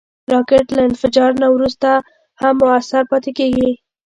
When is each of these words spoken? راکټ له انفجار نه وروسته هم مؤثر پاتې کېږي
راکټ 0.33 0.65
له 0.75 0.81
انفجار 0.89 1.31
نه 1.43 1.47
وروسته 1.55 1.89
هم 2.41 2.55
مؤثر 2.63 3.03
پاتې 3.11 3.31
کېږي 3.39 3.69